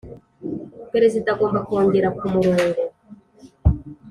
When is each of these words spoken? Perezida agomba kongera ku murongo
Perezida 0.93 1.27
agomba 1.31 1.59
kongera 1.67 2.09
ku 2.17 2.25
murongo 2.33 2.81